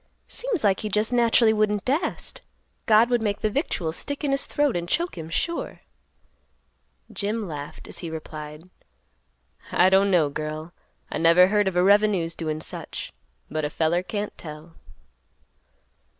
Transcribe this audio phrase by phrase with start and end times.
[0.27, 2.41] Seems like he just naturally wouldn't dast;
[2.87, 5.81] God would make the victuals stick in his throat and choke him sure."
[7.13, 8.67] Jim laughed, as he replied,
[9.71, 10.73] "I don't know, girl;
[11.11, 13.13] I never heard of a revenue's doin' such.
[13.47, 14.73] But a feller can't tell."